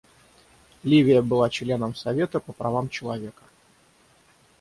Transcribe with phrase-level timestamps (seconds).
[0.83, 3.43] Ливия была членом Совета по правам человека.